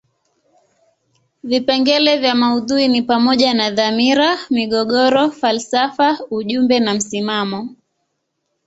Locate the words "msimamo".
6.93-7.75